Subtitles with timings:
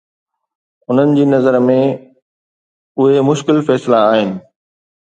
[0.89, 1.77] انهن جي نظر ۾،
[3.01, 4.37] اهي مشڪل فيصلا آهن؟